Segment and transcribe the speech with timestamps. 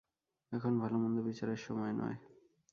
[0.51, 2.17] এখন ভালোমন্দ-বিচারের সময় নয়।